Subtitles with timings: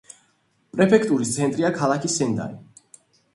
[0.77, 2.59] პრეფექტურის ცენტრია ქალაქი სენდაი.